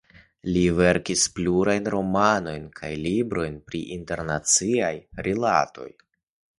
[0.53, 4.95] Li verkis plurajn romanojn kaj librojn pri internaciaj
[5.29, 5.91] rilatoj.